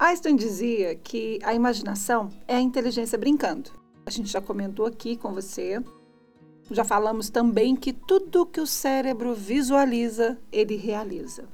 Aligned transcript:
Einstein 0.00 0.34
dizia 0.34 0.94
que 0.94 1.38
a 1.42 1.52
imaginação 1.52 2.30
é 2.48 2.56
a 2.56 2.60
inteligência 2.60 3.18
brincando. 3.18 3.70
A 4.06 4.10
gente 4.10 4.30
já 4.30 4.40
comentou 4.40 4.86
aqui 4.86 5.14
com 5.14 5.34
você. 5.34 5.78
Já 6.70 6.84
falamos 6.84 7.28
também 7.28 7.76
que 7.76 7.92
tudo 7.92 8.46
que 8.46 8.62
o 8.62 8.66
cérebro 8.66 9.34
visualiza, 9.34 10.38
ele 10.50 10.74
realiza. 10.76 11.44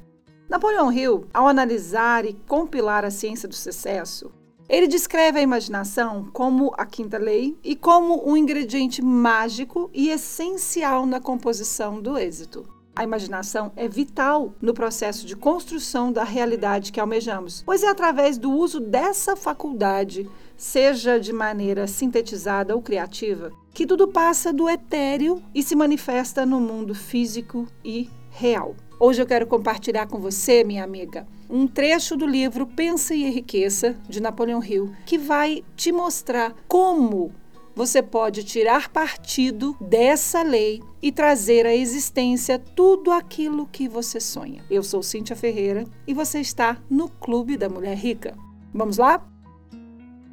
Napoleão 0.48 0.92
Hill, 0.92 1.27
ao 1.34 1.48
analisar 1.48 2.24
e 2.24 2.34
compilar 2.46 3.04
a 3.04 3.10
ciência 3.10 3.48
do 3.48 3.54
sucesso, 3.56 4.30
ele 4.68 4.86
descreve 4.86 5.40
a 5.40 5.42
imaginação 5.42 6.30
como 6.32 6.72
a 6.78 6.86
quinta 6.86 7.18
lei 7.18 7.58
e 7.64 7.74
como 7.74 8.30
um 8.30 8.36
ingrediente 8.36 9.02
mágico 9.02 9.90
e 9.92 10.10
essencial 10.10 11.04
na 11.04 11.20
composição 11.20 12.00
do 12.00 12.16
êxito. 12.16 12.75
A 12.96 13.04
imaginação 13.04 13.70
é 13.76 13.86
vital 13.86 14.54
no 14.58 14.72
processo 14.72 15.27
de 15.27 15.36
construção 15.36 16.10
da 16.10 16.24
realidade 16.24 16.91
que 16.91 16.98
almejamos, 16.98 17.62
pois 17.66 17.82
é 17.82 17.88
através 17.88 18.38
do 18.38 18.50
uso 18.50 18.80
dessa 18.80 19.36
faculdade, 19.36 20.27
seja 20.56 21.20
de 21.20 21.30
maneira 21.30 21.86
sintetizada 21.86 22.74
ou 22.74 22.80
criativa, 22.80 23.52
que 23.74 23.86
tudo 23.86 24.09
passa 24.09 24.50
do 24.50 24.66
etéreo 24.66 25.42
e 25.55 25.62
se 25.62 25.77
manifesta 25.77 26.46
no 26.46 26.59
mundo 26.59 26.95
físico 26.95 27.69
e 27.84 28.09
real. 28.30 28.74
Hoje 28.98 29.20
eu 29.20 29.27
quero 29.27 29.47
compartilhar 29.47 30.06
com 30.06 30.19
você, 30.19 30.64
minha 30.64 30.83
amiga, 30.83 31.28
um 31.50 31.66
trecho 31.66 32.16
do 32.16 32.27
livro 32.27 32.66
Pensa 32.66 33.14
e 33.14 33.24
Enriqueça, 33.24 33.94
de 34.08 34.22
Napoleão 34.22 34.64
Hill, 34.64 34.91
que 35.05 35.19
vai 35.19 35.62
te 35.77 35.92
mostrar 35.92 36.55
como 36.66 37.30
você 37.76 38.02
pode 38.02 38.42
tirar 38.42 38.88
partido 38.88 39.76
dessa 39.78 40.42
lei 40.42 40.82
e 41.02 41.12
trazer 41.12 41.66
à 41.66 41.76
existência 41.76 42.58
tudo 42.58 43.12
aquilo 43.12 43.66
que 43.66 43.86
você 43.86 44.18
sonha. 44.18 44.64
Eu 44.70 44.82
sou 44.82 45.02
Cíntia 45.02 45.36
Ferreira 45.36 45.84
e 46.06 46.14
você 46.14 46.40
está 46.40 46.78
no 46.88 47.10
Clube 47.10 47.58
da 47.58 47.68
Mulher 47.68 47.94
Rica. 47.94 48.34
Vamos 48.72 48.96
lá? 48.96 49.22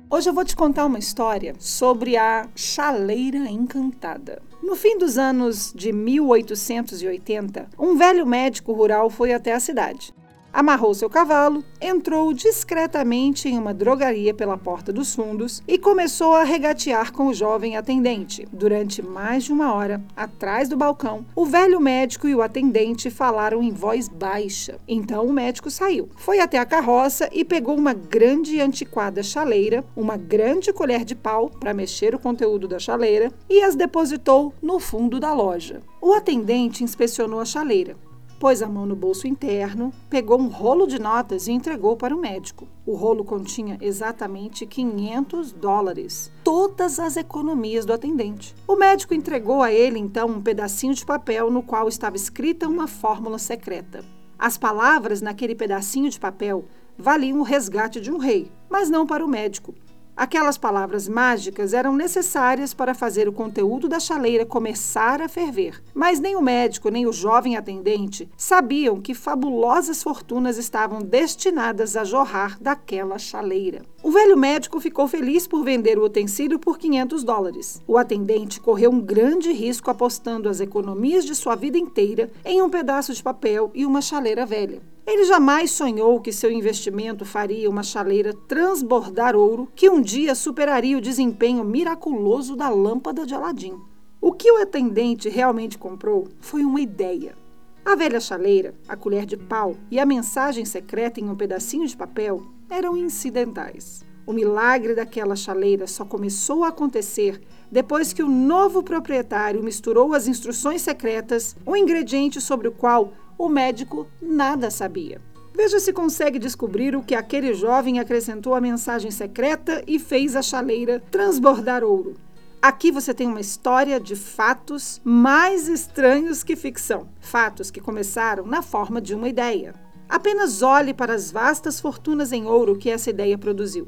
Hoje 0.09 0.29
eu 0.29 0.33
vou 0.33 0.45
te 0.45 0.55
contar 0.55 0.85
uma 0.85 0.99
história 0.99 1.53
sobre 1.59 2.15
a 2.15 2.47
chaleira 2.55 3.39
encantada. 3.49 4.41
No 4.61 4.77
fim 4.77 4.97
dos 4.97 5.17
anos 5.17 5.73
de 5.75 5.91
1880, 5.91 7.71
um 7.77 7.97
velho 7.97 8.25
médico 8.25 8.71
rural 8.71 9.09
foi 9.09 9.33
até 9.33 9.51
a 9.51 9.59
cidade 9.59 10.13
amarrou 10.53 10.93
seu 10.93 11.09
cavalo, 11.09 11.65
entrou 11.81 12.31
discretamente 12.31 13.49
em 13.49 13.57
uma 13.57 13.73
drogaria 13.73 14.33
pela 14.33 14.57
porta 14.57 14.93
dos 14.93 15.15
fundos 15.15 15.63
e 15.67 15.79
começou 15.79 16.33
a 16.33 16.43
regatear 16.43 17.11
com 17.11 17.27
o 17.27 17.33
jovem 17.33 17.75
atendente. 17.75 18.47
Durante 18.53 19.01
mais 19.01 19.43
de 19.45 19.51
uma 19.51 19.73
hora, 19.73 20.01
atrás 20.15 20.69
do 20.69 20.77
balcão, 20.77 21.25
o 21.35 21.45
velho 21.45 21.79
médico 21.79 22.27
e 22.27 22.35
o 22.35 22.41
atendente 22.41 23.09
falaram 23.09 23.63
em 23.63 23.71
voz 23.71 24.07
baixa. 24.07 24.79
Então 24.87 25.25
o 25.25 25.33
médico 25.33 25.71
saiu, 25.71 26.09
foi 26.15 26.39
até 26.39 26.59
a 26.59 26.65
carroça 26.65 27.27
e 27.33 27.43
pegou 27.43 27.75
uma 27.75 27.93
grande 27.93 28.55
e 28.55 28.61
antiquada 28.61 29.23
chaleira, 29.23 29.83
uma 29.95 30.15
grande 30.15 30.71
colher 30.71 31.03
de 31.03 31.15
pau 31.15 31.49
para 31.49 31.73
mexer 31.73 32.13
o 32.13 32.19
conteúdo 32.19 32.67
da 32.67 32.77
chaleira 32.77 33.31
e 33.49 33.63
as 33.63 33.75
depositou 33.75 34.53
no 34.61 34.79
fundo 34.79 35.19
da 35.19 35.33
loja. 35.33 35.81
O 35.99 36.13
atendente 36.13 36.83
inspecionou 36.83 37.39
a 37.39 37.45
chaleira 37.45 37.97
pôs 38.43 38.61
a 38.61 38.67
mão 38.67 38.85
no 38.85 38.93
bolso 38.93 39.25
interno, 39.25 39.93
pegou 40.09 40.37
um 40.37 40.49
rolo 40.49 40.85
de 40.85 40.99
notas 40.99 41.47
e 41.47 41.53
entregou 41.53 41.95
para 41.95 42.13
o 42.13 42.19
médico. 42.19 42.67
O 42.85 42.93
rolo 42.93 43.23
continha 43.23 43.77
exatamente 43.79 44.65
500 44.65 45.53
dólares, 45.53 46.29
todas 46.43 46.99
as 46.99 47.15
economias 47.15 47.85
do 47.85 47.93
atendente. 47.93 48.53
O 48.67 48.75
médico 48.75 49.13
entregou 49.13 49.63
a 49.63 49.71
ele 49.71 49.97
então 49.97 50.27
um 50.27 50.41
pedacinho 50.41 50.93
de 50.93 51.05
papel 51.05 51.49
no 51.49 51.63
qual 51.63 51.87
estava 51.87 52.17
escrita 52.17 52.67
uma 52.67 52.85
fórmula 52.85 53.39
secreta. 53.39 54.03
As 54.37 54.57
palavras 54.57 55.21
naquele 55.21 55.55
pedacinho 55.55 56.09
de 56.09 56.19
papel 56.19 56.65
valiam 56.97 57.39
o 57.39 57.43
resgate 57.43 58.01
de 58.01 58.11
um 58.11 58.17
rei, 58.17 58.51
mas 58.69 58.89
não 58.89 59.07
para 59.07 59.23
o 59.23 59.27
médico. 59.29 59.73
Aquelas 60.15 60.59
palavras 60.59 61.09
mágicas 61.09 61.73
eram 61.73 61.95
necessárias 61.95 62.71
para 62.71 62.93
fazer 62.93 63.27
o 63.27 63.33
conteúdo 63.33 63.89
da 63.89 63.99
chaleira 63.99 64.45
começar 64.45 65.19
a 65.19 65.27
ferver, 65.27 65.81
mas 65.91 66.19
nem 66.19 66.35
o 66.35 66.41
médico 66.41 66.89
nem 66.89 67.07
o 67.07 67.11
jovem 67.11 67.57
atendente 67.57 68.29
sabiam 68.37 69.01
que 69.01 69.15
fabulosas 69.15 70.03
fortunas 70.03 70.59
estavam 70.59 71.01
destinadas 71.01 71.97
a 71.97 72.03
jorrar 72.03 72.59
daquela 72.61 73.17
chaleira. 73.17 73.81
O 74.03 74.11
velho 74.11 74.37
médico 74.37 74.79
ficou 74.79 75.07
feliz 75.07 75.47
por 75.47 75.63
vender 75.63 75.97
o 75.97 76.05
utensílio 76.05 76.59
por 76.59 76.77
500 76.77 77.23
dólares. 77.23 77.81
O 77.87 77.97
atendente 77.97 78.59
correu 78.59 78.91
um 78.91 79.01
grande 79.01 79.51
risco 79.51 79.89
apostando 79.89 80.47
as 80.47 80.59
economias 80.59 81.25
de 81.25 81.33
sua 81.33 81.55
vida 81.55 81.77
inteira 81.77 82.29
em 82.45 82.61
um 82.61 82.69
pedaço 82.69 83.13
de 83.13 83.23
papel 83.23 83.71
e 83.73 83.83
uma 83.83 84.01
chaleira 84.01 84.45
velha. 84.45 84.92
Ele 85.05 85.25
jamais 85.25 85.69
sonhou 85.71 86.21
que 86.21 86.31
seu 86.31 86.49
investimento 86.49 87.25
faria 87.25 87.69
uma 87.69 87.83
chaleira 87.83 88.33
transbordar 88.47 89.35
ouro 89.35 89.69
que 89.75 89.89
um 89.89 89.99
dia 89.99 90.33
superaria 90.33 90.97
o 90.97 91.01
desempenho 91.01 91.63
miraculoso 91.65 92.55
da 92.55 92.69
lâmpada 92.69 93.25
de 93.25 93.33
Aladim. 93.33 93.77
O 94.21 94.31
que 94.31 94.49
o 94.49 94.61
atendente 94.61 95.27
realmente 95.27 95.77
comprou 95.77 96.29
foi 96.39 96.63
uma 96.63 96.79
ideia. 96.79 97.35
A 97.83 97.95
velha 97.95 98.21
chaleira, 98.21 98.73
a 98.87 98.95
colher 98.95 99.25
de 99.25 99.35
pau 99.35 99.75
e 99.91 99.99
a 99.99 100.05
mensagem 100.05 100.63
secreta 100.63 101.19
em 101.19 101.29
um 101.29 101.35
pedacinho 101.35 101.85
de 101.85 101.97
papel 101.97 102.41
eram 102.69 102.95
incidentais. 102.95 104.05
O 104.25 104.31
milagre 104.31 104.95
daquela 104.95 105.35
chaleira 105.35 105.85
só 105.85 106.05
começou 106.05 106.63
a 106.63 106.69
acontecer 106.69 107.41
depois 107.69 108.13
que 108.13 108.23
o 108.23 108.29
novo 108.29 108.81
proprietário 108.81 109.61
misturou 109.61 110.13
as 110.13 110.29
instruções 110.29 110.81
secretas, 110.81 111.57
um 111.67 111.75
ingrediente 111.75 112.39
sobre 112.39 112.69
o 112.69 112.71
qual 112.71 113.11
o 113.37 113.49
médico 113.49 114.07
nada 114.21 114.69
sabia. 114.69 115.21
Veja 115.55 115.79
se 115.79 115.93
consegue 115.93 116.39
descobrir 116.39 116.95
o 116.95 117.03
que 117.03 117.13
aquele 117.13 117.53
jovem 117.53 117.99
acrescentou 117.99 118.55
à 118.55 118.61
mensagem 118.61 119.11
secreta 119.11 119.83
e 119.85 119.99
fez 119.99 120.35
a 120.35 120.41
chaleira 120.41 120.99
transbordar 121.11 121.83
ouro. 121.83 122.15
Aqui 122.59 122.91
você 122.91 123.13
tem 123.13 123.27
uma 123.27 123.41
história 123.41 123.99
de 123.99 124.15
fatos 124.15 125.01
mais 125.03 125.67
estranhos 125.67 126.43
que 126.43 126.55
ficção. 126.55 127.09
Fatos 127.19 127.69
que 127.69 127.81
começaram 127.81 128.45
na 128.45 128.61
forma 128.61 129.01
de 129.01 129.13
uma 129.13 129.27
ideia. 129.27 129.75
Apenas 130.07 130.61
olhe 130.61 130.93
para 130.93 131.13
as 131.13 131.29
vastas 131.29 131.79
fortunas 131.79 132.31
em 132.31 132.45
ouro 132.45 132.77
que 132.77 132.89
essa 132.89 133.09
ideia 133.09 133.37
produziu. 133.37 133.87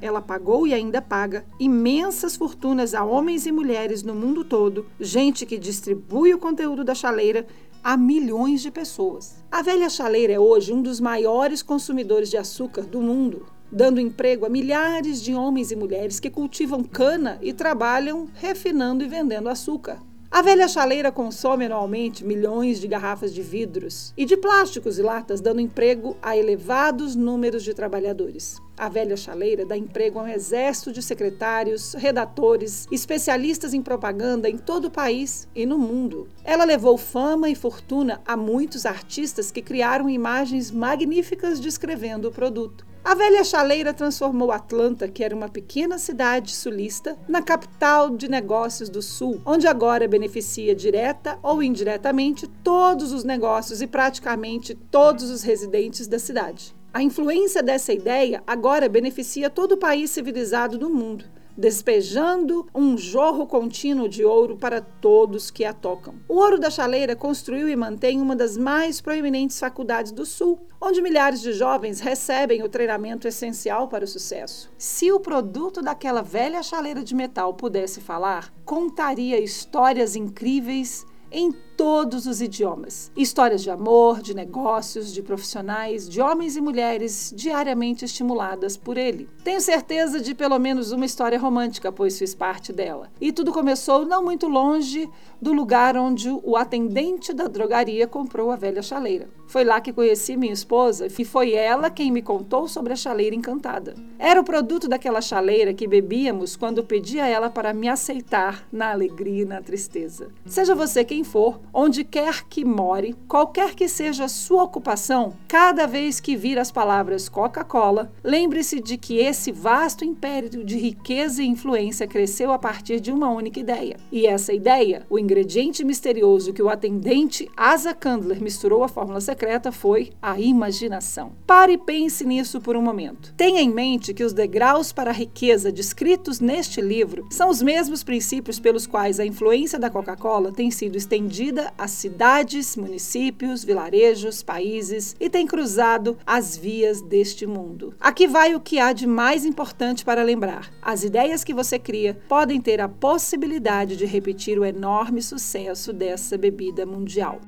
Ela 0.00 0.20
pagou 0.20 0.66
e 0.66 0.74
ainda 0.74 1.00
paga 1.00 1.46
imensas 1.58 2.36
fortunas 2.36 2.94
a 2.94 3.04
homens 3.04 3.46
e 3.46 3.52
mulheres 3.52 4.02
no 4.02 4.14
mundo 4.14 4.44
todo, 4.44 4.86
gente 5.00 5.46
que 5.46 5.56
distribui 5.56 6.34
o 6.34 6.38
conteúdo 6.38 6.84
da 6.84 6.94
chaleira 6.94 7.46
a 7.86 7.96
milhões 7.96 8.62
de 8.62 8.70
pessoas. 8.72 9.36
A 9.48 9.62
velha 9.62 9.88
chaleira 9.88 10.32
é 10.32 10.40
hoje 10.40 10.72
um 10.72 10.82
dos 10.82 10.98
maiores 10.98 11.62
consumidores 11.62 12.28
de 12.28 12.36
açúcar 12.36 12.82
do 12.82 13.00
mundo, 13.00 13.46
dando 13.70 14.00
emprego 14.00 14.44
a 14.44 14.48
milhares 14.48 15.22
de 15.22 15.32
homens 15.32 15.70
e 15.70 15.76
mulheres 15.76 16.18
que 16.18 16.28
cultivam 16.28 16.82
cana 16.82 17.38
e 17.40 17.52
trabalham 17.52 18.26
refinando 18.34 19.04
e 19.04 19.08
vendendo 19.08 19.48
açúcar. 19.48 20.02
A 20.36 20.42
velha 20.42 20.68
chaleira 20.68 21.10
consome 21.10 21.64
anualmente 21.64 22.22
milhões 22.22 22.78
de 22.78 22.86
garrafas 22.86 23.32
de 23.32 23.40
vidros 23.40 24.12
e 24.14 24.26
de 24.26 24.36
plásticos 24.36 24.98
e 24.98 25.02
latas, 25.02 25.40
dando 25.40 25.62
emprego 25.62 26.14
a 26.20 26.36
elevados 26.36 27.16
números 27.16 27.64
de 27.64 27.72
trabalhadores. 27.72 28.60
A 28.76 28.90
velha 28.90 29.16
chaleira 29.16 29.64
dá 29.64 29.78
emprego 29.78 30.18
a 30.18 30.24
um 30.24 30.28
exército 30.28 30.92
de 30.92 31.02
secretários, 31.02 31.94
redatores, 31.94 32.86
especialistas 32.92 33.72
em 33.72 33.80
propaganda 33.80 34.50
em 34.50 34.58
todo 34.58 34.88
o 34.88 34.90
país 34.90 35.48
e 35.54 35.64
no 35.64 35.78
mundo. 35.78 36.28
Ela 36.44 36.64
levou 36.66 36.98
fama 36.98 37.48
e 37.48 37.54
fortuna 37.54 38.20
a 38.26 38.36
muitos 38.36 38.84
artistas 38.84 39.50
que 39.50 39.62
criaram 39.62 40.06
imagens 40.06 40.70
magníficas 40.70 41.58
descrevendo 41.58 42.28
o 42.28 42.30
produto. 42.30 42.84
A 43.06 43.14
velha 43.14 43.44
chaleira 43.44 43.94
transformou 43.94 44.50
Atlanta, 44.50 45.06
que 45.06 45.22
era 45.22 45.32
uma 45.32 45.48
pequena 45.48 45.96
cidade 45.96 46.50
sulista, 46.50 47.16
na 47.28 47.40
capital 47.40 48.10
de 48.10 48.26
negócios 48.26 48.88
do 48.88 49.00
Sul, 49.00 49.40
onde 49.46 49.68
agora 49.68 50.08
beneficia 50.08 50.74
direta 50.74 51.38
ou 51.40 51.62
indiretamente 51.62 52.48
todos 52.64 53.12
os 53.12 53.22
negócios 53.22 53.80
e 53.80 53.86
praticamente 53.86 54.74
todos 54.74 55.30
os 55.30 55.44
residentes 55.44 56.08
da 56.08 56.18
cidade. 56.18 56.74
A 56.92 57.00
influência 57.00 57.62
dessa 57.62 57.92
ideia 57.92 58.42
agora 58.44 58.88
beneficia 58.88 59.48
todo 59.48 59.72
o 59.76 59.78
país 59.78 60.10
civilizado 60.10 60.76
do 60.76 60.90
mundo 60.90 61.35
despejando 61.56 62.66
um 62.74 62.98
jorro 62.98 63.46
contínuo 63.46 64.08
de 64.08 64.24
ouro 64.24 64.56
para 64.56 64.80
todos 64.80 65.50
que 65.50 65.64
a 65.64 65.72
tocam. 65.72 66.14
O 66.28 66.34
ouro 66.34 66.58
da 66.58 66.70
chaleira 66.70 67.16
construiu 67.16 67.68
e 67.68 67.76
mantém 67.76 68.20
uma 68.20 68.36
das 68.36 68.56
mais 68.56 69.00
proeminentes 69.00 69.58
faculdades 69.58 70.12
do 70.12 70.26
Sul, 70.26 70.60
onde 70.80 71.00
milhares 71.00 71.40
de 71.40 71.52
jovens 71.52 72.00
recebem 72.00 72.62
o 72.62 72.68
treinamento 72.68 73.26
essencial 73.26 73.88
para 73.88 74.04
o 74.04 74.08
sucesso. 74.08 74.70
Se 74.76 75.10
o 75.10 75.20
produto 75.20 75.80
daquela 75.80 76.22
velha 76.22 76.62
chaleira 76.62 77.02
de 77.02 77.14
metal 77.14 77.54
pudesse 77.54 78.00
falar, 78.00 78.52
contaria 78.64 79.40
histórias 79.40 80.14
incríveis 80.14 81.06
em 81.30 81.52
todos 81.76 82.26
os 82.26 82.40
idiomas. 82.40 83.12
Histórias 83.16 83.62
de 83.62 83.70
amor, 83.70 84.22
de 84.22 84.34
negócios, 84.34 85.12
de 85.12 85.22
profissionais, 85.22 86.08
de 86.08 86.20
homens 86.22 86.56
e 86.56 86.60
mulheres 86.60 87.32
diariamente 87.36 88.04
estimuladas 88.04 88.76
por 88.76 88.96
ele. 88.96 89.28
Tenho 89.44 89.60
certeza 89.60 90.18
de 90.20 90.34
pelo 90.34 90.58
menos 90.58 90.90
uma 90.90 91.04
história 91.04 91.38
romântica, 91.38 91.92
pois 91.92 92.18
fiz 92.18 92.34
parte 92.34 92.72
dela. 92.72 93.10
E 93.20 93.30
tudo 93.30 93.52
começou 93.52 94.06
não 94.06 94.24
muito 94.24 94.48
longe 94.48 95.08
do 95.40 95.52
lugar 95.52 95.96
onde 95.96 96.30
o 96.30 96.56
atendente 96.56 97.32
da 97.32 97.46
drogaria 97.46 98.06
comprou 98.06 98.50
a 98.50 98.56
velha 98.56 98.80
chaleira. 98.80 99.28
Foi 99.46 99.62
lá 99.62 99.80
que 99.80 99.92
conheci 99.92 100.36
minha 100.36 100.52
esposa 100.52 101.06
e 101.06 101.24
foi 101.24 101.52
ela 101.52 101.90
quem 101.90 102.10
me 102.10 102.22
contou 102.22 102.66
sobre 102.66 102.92
a 102.92 102.96
chaleira 102.96 103.36
encantada. 103.36 103.94
Era 104.18 104.40
o 104.40 104.44
produto 104.44 104.88
daquela 104.88 105.20
chaleira 105.20 105.72
que 105.72 105.86
bebíamos 105.86 106.56
quando 106.56 106.82
pedi 106.82 107.20
a 107.20 107.28
ela 107.28 107.48
para 107.48 107.72
me 107.72 107.88
aceitar 107.88 108.66
na 108.72 108.90
alegria 108.90 109.42
e 109.42 109.46
na 109.46 109.60
tristeza. 109.60 110.28
Seja 110.46 110.74
você 110.74 111.04
quem 111.04 111.15
for, 111.24 111.60
onde 111.72 112.04
quer 112.04 112.44
que 112.44 112.64
more, 112.64 113.14
qualquer 113.28 113.74
que 113.74 113.88
seja 113.88 114.24
a 114.24 114.28
sua 114.28 114.64
ocupação, 114.64 115.34
cada 115.48 115.86
vez 115.86 116.20
que 116.20 116.36
vir 116.36 116.58
as 116.58 116.70
palavras 116.70 117.28
Coca-Cola, 117.28 118.12
lembre-se 118.22 118.80
de 118.80 118.96
que 118.96 119.18
esse 119.18 119.52
vasto 119.52 120.04
império 120.04 120.64
de 120.64 120.76
riqueza 120.76 121.42
e 121.42 121.46
influência 121.46 122.06
cresceu 122.06 122.52
a 122.52 122.58
partir 122.58 123.00
de 123.00 123.12
uma 123.12 123.30
única 123.30 123.60
ideia. 123.60 123.96
E 124.10 124.26
essa 124.26 124.52
ideia, 124.52 125.06
o 125.10 125.18
ingrediente 125.18 125.84
misterioso 125.84 126.52
que 126.52 126.62
o 126.62 126.68
atendente 126.68 127.48
Asa 127.56 127.94
Candler 127.94 128.42
misturou 128.42 128.84
à 128.84 128.88
fórmula 128.88 129.20
secreta 129.20 129.70
foi 129.72 130.12
a 130.20 130.38
imaginação. 130.40 131.32
Pare 131.46 131.74
e 131.74 131.78
pense 131.78 132.24
nisso 132.24 132.60
por 132.60 132.76
um 132.76 132.82
momento. 132.82 133.34
Tenha 133.36 133.60
em 133.60 133.70
mente 133.70 134.14
que 134.14 134.24
os 134.24 134.32
degraus 134.32 134.92
para 134.92 135.10
a 135.10 135.14
riqueza 135.14 135.72
descritos 135.72 136.40
neste 136.40 136.80
livro 136.80 137.26
são 137.30 137.48
os 137.48 137.62
mesmos 137.62 138.02
princípios 138.02 138.58
pelos 138.58 138.86
quais 138.86 139.20
a 139.20 139.26
influência 139.26 139.78
da 139.78 139.90
Coca-Cola 139.90 140.52
tem 140.52 140.70
sido 140.70 140.96
estendida 141.06 141.72
a 141.78 141.86
cidades, 141.86 142.76
municípios, 142.76 143.62
vilarejos, 143.62 144.42
países 144.42 145.14
e 145.20 145.30
tem 145.30 145.46
cruzado 145.46 146.18
as 146.26 146.56
vias 146.56 147.00
deste 147.00 147.46
mundo. 147.46 147.94
Aqui 148.00 148.26
vai 148.26 148.56
o 148.56 148.60
que 148.60 148.80
há 148.80 148.92
de 148.92 149.06
mais 149.06 149.44
importante 149.44 150.04
para 150.04 150.24
lembrar: 150.24 150.68
as 150.82 151.04
ideias 151.04 151.44
que 151.44 151.54
você 151.54 151.78
cria 151.78 152.18
podem 152.28 152.60
ter 152.60 152.80
a 152.80 152.88
possibilidade 152.88 153.96
de 153.96 154.04
repetir 154.04 154.58
o 154.58 154.64
enorme 154.64 155.22
sucesso 155.22 155.92
dessa 155.92 156.36
bebida 156.36 156.84
mundial. 156.84 157.40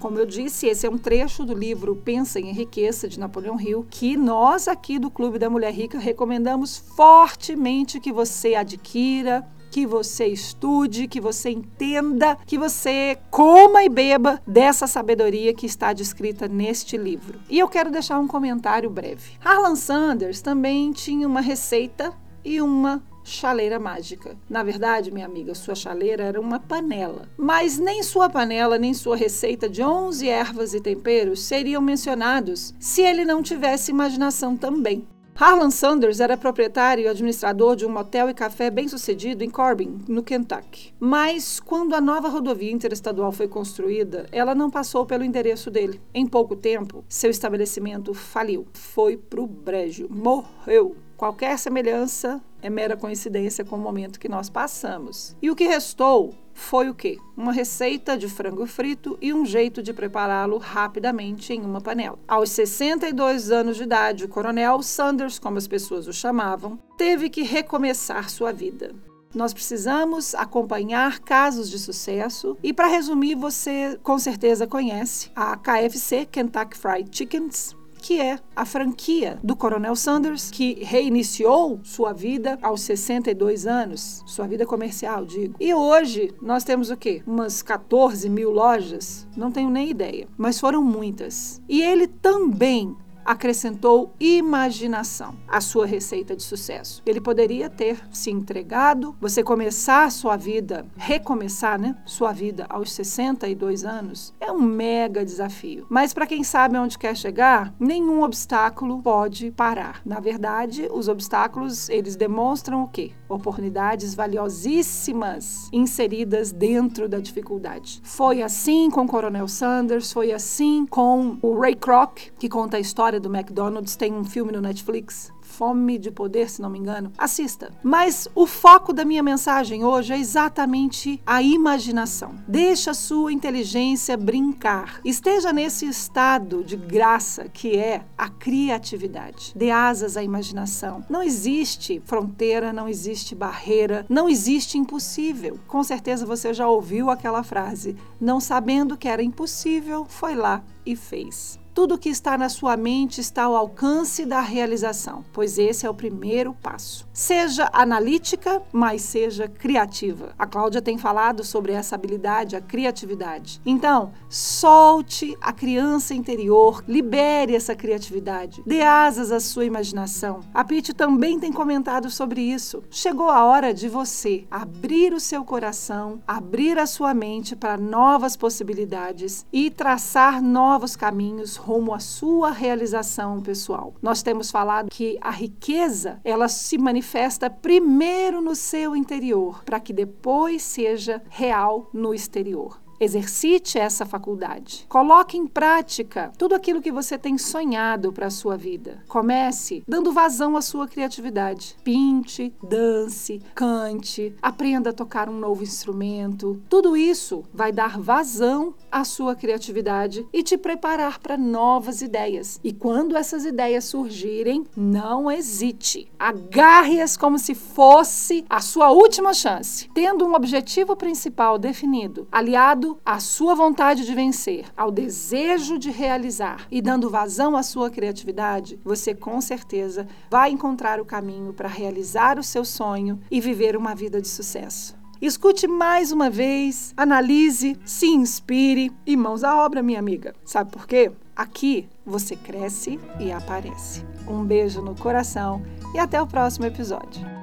Como 0.00 0.18
eu 0.18 0.26
disse, 0.26 0.66
esse 0.66 0.86
é 0.86 0.90
um 0.90 0.98
trecho 0.98 1.44
do 1.44 1.54
livro 1.54 1.96
Pensa 1.96 2.38
em 2.38 2.50
Enriqueça, 2.50 3.08
de 3.08 3.18
Napoleão 3.18 3.58
Hill, 3.58 3.86
que 3.88 4.16
nós 4.16 4.68
aqui 4.68 4.98
do 4.98 5.10
Clube 5.10 5.38
da 5.38 5.48
Mulher 5.48 5.72
Rica 5.72 5.98
recomendamos 5.98 6.76
fortemente 6.76 8.00
que 8.00 8.12
você 8.12 8.54
adquira, 8.54 9.46
que 9.74 9.84
você 9.84 10.26
estude, 10.26 11.08
que 11.08 11.20
você 11.20 11.50
entenda, 11.50 12.38
que 12.46 12.56
você 12.56 13.18
coma 13.28 13.82
e 13.82 13.88
beba 13.88 14.40
dessa 14.46 14.86
sabedoria 14.86 15.52
que 15.52 15.66
está 15.66 15.92
descrita 15.92 16.46
neste 16.46 16.96
livro. 16.96 17.40
E 17.50 17.58
eu 17.58 17.66
quero 17.66 17.90
deixar 17.90 18.20
um 18.20 18.28
comentário 18.28 18.88
breve. 18.88 19.32
Harlan 19.44 19.74
Sanders 19.74 20.40
também 20.40 20.92
tinha 20.92 21.26
uma 21.26 21.40
receita 21.40 22.12
e 22.44 22.60
uma 22.60 23.02
chaleira 23.24 23.80
mágica. 23.80 24.36
Na 24.48 24.62
verdade, 24.62 25.10
minha 25.10 25.26
amiga, 25.26 25.56
sua 25.56 25.74
chaleira 25.74 26.22
era 26.22 26.40
uma 26.40 26.60
panela. 26.60 27.28
Mas 27.36 27.76
nem 27.76 28.00
sua 28.04 28.30
panela, 28.30 28.78
nem 28.78 28.94
sua 28.94 29.16
receita 29.16 29.68
de 29.68 29.82
11 29.82 30.28
ervas 30.28 30.72
e 30.72 30.80
temperos 30.80 31.42
seriam 31.42 31.82
mencionados 31.82 32.72
se 32.78 33.02
ele 33.02 33.24
não 33.24 33.42
tivesse 33.42 33.90
imaginação 33.90 34.56
também. 34.56 35.04
Harlan 35.36 35.70
Sanders 35.72 36.20
era 36.20 36.36
proprietário 36.36 37.04
e 37.04 37.08
administrador 37.08 37.74
de 37.74 37.84
um 37.84 37.88
motel 37.88 38.30
e 38.30 38.34
café 38.34 38.70
bem-sucedido 38.70 39.42
em 39.42 39.50
Corbin, 39.50 39.98
no 40.06 40.22
Kentucky. 40.22 40.94
Mas 41.00 41.58
quando 41.58 41.94
a 41.94 42.00
nova 42.00 42.28
rodovia 42.28 42.70
interestadual 42.70 43.32
foi 43.32 43.48
construída, 43.48 44.26
ela 44.30 44.54
não 44.54 44.70
passou 44.70 45.04
pelo 45.04 45.24
endereço 45.24 45.72
dele. 45.72 46.00
Em 46.14 46.24
pouco 46.24 46.54
tempo, 46.54 47.04
seu 47.08 47.30
estabelecimento 47.30 48.14
faliu. 48.14 48.64
Foi 48.74 49.16
pro 49.16 49.44
brejo. 49.44 50.06
Morreu. 50.08 50.94
Qualquer 51.16 51.58
semelhança 51.58 52.42
é 52.60 52.68
mera 52.68 52.96
coincidência 52.96 53.64
com 53.64 53.76
o 53.76 53.80
momento 53.80 54.18
que 54.18 54.28
nós 54.28 54.50
passamos. 54.50 55.36
E 55.40 55.50
o 55.50 55.54
que 55.54 55.66
restou 55.66 56.34
foi 56.52 56.88
o 56.88 56.94
quê? 56.94 57.18
Uma 57.36 57.52
receita 57.52 58.16
de 58.16 58.28
frango 58.28 58.66
frito 58.66 59.18
e 59.20 59.32
um 59.32 59.44
jeito 59.44 59.82
de 59.82 59.92
prepará-lo 59.92 60.58
rapidamente 60.58 61.52
em 61.52 61.60
uma 61.60 61.80
panela. 61.80 62.18
Aos 62.26 62.50
62 62.50 63.50
anos 63.50 63.76
de 63.76 63.82
idade, 63.82 64.24
o 64.24 64.28
coronel 64.28 64.82
Sanders, 64.82 65.38
como 65.38 65.58
as 65.58 65.68
pessoas 65.68 66.06
o 66.06 66.12
chamavam, 66.12 66.78
teve 66.96 67.28
que 67.28 67.42
recomeçar 67.42 68.30
sua 68.30 68.52
vida. 68.52 68.94
Nós 69.34 69.52
precisamos 69.52 70.34
acompanhar 70.34 71.18
casos 71.18 71.68
de 71.68 71.78
sucesso 71.78 72.56
e 72.62 72.72
para 72.72 72.86
resumir, 72.86 73.34
você 73.34 73.98
com 74.02 74.16
certeza 74.16 74.64
conhece 74.64 75.30
a 75.34 75.56
KFC, 75.56 76.24
Kentucky 76.26 76.76
Fried 76.76 77.08
Chickens, 77.10 77.74
que 78.04 78.20
é 78.20 78.38
a 78.54 78.66
franquia 78.66 79.38
do 79.42 79.56
Coronel 79.56 79.96
Sanders, 79.96 80.50
que 80.50 80.74
reiniciou 80.84 81.80
sua 81.82 82.12
vida 82.12 82.58
aos 82.60 82.82
62 82.82 83.66
anos, 83.66 84.22
sua 84.26 84.46
vida 84.46 84.66
comercial, 84.66 85.24
digo. 85.24 85.54
E 85.58 85.72
hoje 85.72 86.30
nós 86.42 86.64
temos 86.64 86.90
o 86.90 86.98
quê? 86.98 87.22
Umas 87.26 87.62
14 87.62 88.28
mil 88.28 88.50
lojas? 88.50 89.26
Não 89.34 89.50
tenho 89.50 89.70
nem 89.70 89.88
ideia, 89.88 90.28
mas 90.36 90.60
foram 90.60 90.82
muitas. 90.82 91.62
E 91.66 91.80
ele 91.80 92.06
também 92.06 92.94
acrescentou 93.24 94.12
imaginação 94.20 95.34
à 95.48 95.60
sua 95.60 95.86
receita 95.86 96.36
de 96.36 96.42
sucesso. 96.42 97.02
Ele 97.06 97.20
poderia 97.20 97.70
ter 97.70 97.98
se 98.10 98.30
entregado, 98.30 99.16
você 99.20 99.42
começar 99.42 100.10
sua 100.10 100.36
vida, 100.36 100.86
recomeçar, 100.96 101.80
né? 101.80 101.96
Sua 102.04 102.32
vida 102.32 102.66
aos 102.68 102.92
62 102.92 103.84
anos 103.84 104.34
é 104.40 104.50
um 104.50 104.60
mega 104.60 105.24
desafio. 105.24 105.86
Mas 105.88 106.12
para 106.12 106.26
quem 106.26 106.44
sabe 106.44 106.76
onde 106.76 106.98
quer 106.98 107.16
chegar, 107.16 107.74
nenhum 107.78 108.22
obstáculo 108.22 109.00
pode 109.02 109.50
parar. 109.50 110.00
Na 110.04 110.20
verdade, 110.20 110.88
os 110.92 111.08
obstáculos, 111.08 111.88
eles 111.88 112.16
demonstram 112.16 112.82
o 112.82 112.88
quê? 112.88 113.12
Oportunidades 113.28 114.14
valiosíssimas 114.14 115.68
inseridas 115.72 116.52
dentro 116.52 117.08
da 117.08 117.18
dificuldade. 117.18 118.00
Foi 118.02 118.42
assim 118.42 118.90
com 118.90 119.02
o 119.02 119.08
Coronel 119.08 119.48
Sanders, 119.48 120.12
foi 120.12 120.32
assim 120.32 120.86
com 120.86 121.38
o 121.42 121.58
Ray 121.58 121.74
Kroc, 121.74 122.30
que 122.38 122.48
conta 122.48 122.76
a 122.76 122.80
história 122.80 123.13
história 123.14 123.20
do 123.20 123.34
McDonald's, 123.34 123.96
tem 123.96 124.12
um 124.12 124.24
filme 124.24 124.52
no 124.52 124.60
Netflix, 124.60 125.32
Fome 125.40 125.98
de 125.98 126.10
Poder, 126.10 126.50
se 126.50 126.60
não 126.60 126.70
me 126.70 126.78
engano. 126.78 127.12
Assista. 127.16 127.70
Mas 127.82 128.28
o 128.34 128.46
foco 128.46 128.92
da 128.92 129.04
minha 129.04 129.22
mensagem 129.22 129.84
hoje 129.84 130.12
é 130.12 130.18
exatamente 130.18 131.20
a 131.24 131.42
imaginação. 131.42 132.34
Deixa 132.48 132.90
a 132.90 132.94
sua 132.94 133.32
inteligência 133.32 134.16
brincar. 134.16 135.00
Esteja 135.04 135.52
nesse 135.52 135.86
estado 135.86 136.64
de 136.64 136.76
graça 136.76 137.48
que 137.48 137.76
é 137.76 138.04
a 138.16 138.28
criatividade. 138.28 139.52
Dê 139.54 139.70
asas 139.70 140.16
à 140.16 140.22
imaginação. 140.22 141.04
Não 141.08 141.22
existe 141.22 142.02
fronteira, 142.04 142.72
não 142.72 142.88
existe 142.88 143.34
barreira, 143.34 144.04
não 144.08 144.28
existe 144.28 144.78
impossível. 144.78 145.58
Com 145.68 145.82
certeza 145.84 146.26
você 146.26 146.52
já 146.52 146.68
ouviu 146.68 147.10
aquela 147.10 147.42
frase: 147.42 147.96
não 148.20 148.40
sabendo 148.40 148.96
que 148.96 149.08
era 149.08 149.22
impossível, 149.22 150.04
foi 150.08 150.34
lá 150.34 150.64
e 150.84 150.96
fez. 150.96 151.63
Tudo 151.74 151.98
que 151.98 152.08
está 152.08 152.38
na 152.38 152.48
sua 152.48 152.76
mente 152.76 153.20
está 153.20 153.42
ao 153.42 153.56
alcance 153.56 154.24
da 154.24 154.40
realização, 154.40 155.24
pois 155.32 155.58
esse 155.58 155.84
é 155.84 155.90
o 155.90 155.94
primeiro 155.94 156.54
passo. 156.62 157.04
Seja 157.12 157.68
analítica, 157.72 158.62
mas 158.72 159.02
seja 159.02 159.48
criativa. 159.48 160.32
A 160.38 160.46
Cláudia 160.46 160.80
tem 160.80 160.96
falado 160.96 161.42
sobre 161.42 161.72
essa 161.72 161.96
habilidade, 161.96 162.54
a 162.54 162.60
criatividade. 162.60 163.60
Então, 163.66 164.12
solte 164.28 165.36
a 165.40 165.52
criança 165.52 166.14
interior, 166.14 166.84
libere 166.86 167.56
essa 167.56 167.74
criatividade, 167.74 168.62
dê 168.64 168.82
asas 168.82 169.32
à 169.32 169.40
sua 169.40 169.64
imaginação. 169.64 170.40
A 170.54 170.62
Pete 170.62 170.94
também 170.94 171.40
tem 171.40 171.52
comentado 171.52 172.08
sobre 172.08 172.40
isso. 172.40 172.84
Chegou 172.88 173.28
a 173.28 173.44
hora 173.44 173.74
de 173.74 173.88
você 173.88 174.46
abrir 174.48 175.12
o 175.12 175.18
seu 175.18 175.44
coração, 175.44 176.20
abrir 176.24 176.78
a 176.78 176.86
sua 176.86 177.12
mente 177.12 177.56
para 177.56 177.76
novas 177.76 178.36
possibilidades 178.36 179.44
e 179.52 179.72
traçar 179.72 180.40
novos 180.40 180.94
caminhos 180.94 181.63
rumo 181.64 181.94
à 181.94 181.98
sua 181.98 182.50
realização 182.50 183.40
pessoal. 183.40 183.94
Nós 184.02 184.22
temos 184.22 184.50
falado 184.50 184.90
que 184.90 185.18
a 185.22 185.30
riqueza, 185.30 186.20
ela 186.22 186.46
se 186.46 186.76
manifesta 186.76 187.48
primeiro 187.48 188.42
no 188.42 188.54
seu 188.54 188.94
interior, 188.94 189.64
para 189.64 189.80
que 189.80 189.92
depois 189.92 190.62
seja 190.62 191.22
real 191.30 191.88
no 191.92 192.12
exterior. 192.12 192.83
Exercite 193.04 193.78
essa 193.78 194.06
faculdade. 194.06 194.86
Coloque 194.88 195.36
em 195.36 195.46
prática 195.46 196.32
tudo 196.38 196.54
aquilo 196.54 196.80
que 196.80 196.90
você 196.90 197.18
tem 197.18 197.36
sonhado 197.36 198.10
para 198.10 198.28
a 198.28 198.30
sua 198.30 198.56
vida. 198.56 199.04
Comece 199.06 199.84
dando 199.86 200.10
vazão 200.10 200.56
à 200.56 200.62
sua 200.62 200.88
criatividade. 200.88 201.76
Pinte, 201.84 202.50
dance, 202.62 203.42
cante, 203.54 204.34
aprenda 204.40 204.88
a 204.88 204.92
tocar 204.94 205.28
um 205.28 205.38
novo 205.38 205.62
instrumento. 205.62 206.62
Tudo 206.66 206.96
isso 206.96 207.44
vai 207.52 207.70
dar 207.70 208.00
vazão 208.00 208.72
à 208.90 209.04
sua 209.04 209.36
criatividade 209.36 210.26
e 210.32 210.42
te 210.42 210.56
preparar 210.56 211.18
para 211.18 211.36
novas 211.36 212.00
ideias. 212.00 212.58
E 212.64 212.72
quando 212.72 213.18
essas 213.18 213.44
ideias 213.44 213.84
surgirem, 213.84 214.64
não 214.74 215.30
hesite. 215.30 216.10
Agarre-as 216.18 217.18
como 217.18 217.38
se 217.38 217.54
fosse 217.54 218.46
a 218.48 218.62
sua 218.62 218.90
última 218.90 219.34
chance, 219.34 219.90
tendo 219.92 220.24
um 220.24 220.34
objetivo 220.34 220.96
principal 220.96 221.58
definido, 221.58 222.26
aliado 222.32 222.93
à 223.04 223.18
sua 223.20 223.54
vontade 223.54 224.04
de 224.04 224.14
vencer, 224.14 224.66
ao 224.76 224.90
desejo 224.90 225.78
de 225.78 225.90
realizar 225.90 226.66
e 226.70 226.82
dando 226.82 227.10
vazão 227.10 227.56
à 227.56 227.62
sua 227.62 227.90
criatividade, 227.90 228.78
você 228.84 229.14
com 229.14 229.40
certeza 229.40 230.06
vai 230.30 230.50
encontrar 230.50 231.00
o 231.00 231.04
caminho 231.04 231.52
para 231.52 231.68
realizar 231.68 232.38
o 232.38 232.42
seu 232.42 232.64
sonho 232.64 233.20
e 233.30 233.40
viver 233.40 233.76
uma 233.76 233.94
vida 233.94 234.20
de 234.20 234.28
sucesso. 234.28 234.96
Escute 235.20 235.66
mais 235.66 236.12
uma 236.12 236.28
vez, 236.28 236.92
analise, 236.96 237.78
se 237.84 238.06
inspire 238.06 238.92
e 239.06 239.16
mãos 239.16 239.42
à 239.42 239.56
obra, 239.56 239.82
minha 239.82 239.98
amiga. 239.98 240.34
Sabe 240.44 240.70
por 240.70 240.86
quê? 240.86 241.10
Aqui 241.34 241.88
você 242.04 242.36
cresce 242.36 243.00
e 243.18 243.32
aparece. 243.32 244.04
Um 244.28 244.44
beijo 244.44 244.82
no 244.82 244.94
coração 244.94 245.62
e 245.94 245.98
até 245.98 246.20
o 246.20 246.26
próximo 246.26 246.66
episódio. 246.66 247.33